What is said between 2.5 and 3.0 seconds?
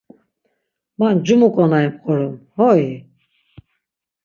hoi?